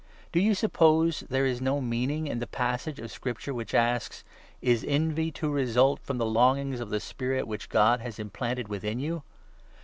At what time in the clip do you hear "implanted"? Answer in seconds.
8.17-8.67